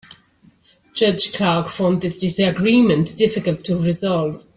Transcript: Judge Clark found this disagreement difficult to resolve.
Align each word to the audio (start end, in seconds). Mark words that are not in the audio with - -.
Judge 0.95 1.31
Clark 1.31 1.67
found 1.67 2.01
this 2.01 2.19
disagreement 2.21 3.13
difficult 3.19 3.63
to 3.65 3.75
resolve. 3.83 4.43